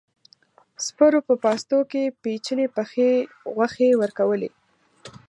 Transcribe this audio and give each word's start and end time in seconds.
سپرو 0.85 1.19
په 1.27 1.33
پاستو 1.43 1.79
کې 1.91 2.03
پيچلې 2.23 2.67
پخې 2.75 3.09
غوښې 3.55 3.89
ورکولې. 4.01 4.49